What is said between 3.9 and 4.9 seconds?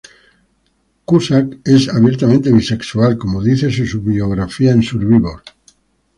biografía en